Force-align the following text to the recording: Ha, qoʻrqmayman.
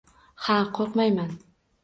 Ha, 0.45 0.55
qoʻrqmayman. 0.79 1.37